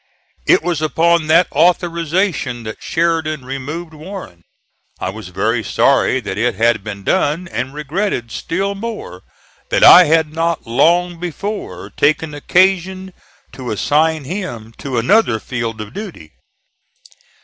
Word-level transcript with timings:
It 0.47 0.63
was 0.63 0.81
upon 0.81 1.27
that 1.27 1.47
authorization 1.51 2.63
that 2.63 2.81
Sheridan 2.81 3.45
removed 3.45 3.93
Warren. 3.93 4.41
I 4.99 5.11
was 5.11 5.27
very 5.27 5.63
sorry 5.63 6.19
that 6.21 6.39
it 6.39 6.55
had 6.55 6.83
been 6.83 7.03
done, 7.03 7.47
and 7.47 7.71
regretted 7.71 8.31
still 8.31 8.73
more 8.73 9.21
that 9.69 9.83
I 9.83 10.05
had 10.05 10.33
not 10.33 10.65
long 10.65 11.19
before 11.19 11.91
taken 11.91 12.33
occasion 12.33 13.13
to 13.51 13.69
assign 13.69 14.23
him 14.23 14.73
to 14.79 14.97
another 14.97 15.39
field 15.39 15.79
of 15.79 15.93
duty. 15.93 16.31